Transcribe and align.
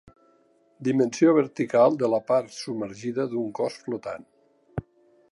Dimensió 0.85 1.33
vertical 1.39 1.99
de 2.03 2.09
la 2.13 2.19
part 2.31 2.55
submergida 2.61 3.27
d'un 3.35 3.51
cos 3.61 3.77
flotant. 3.83 4.25